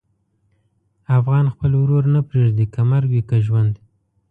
[1.17, 3.73] افغان خپل ورور نه پرېږدي، که مرګ وي که ژوند.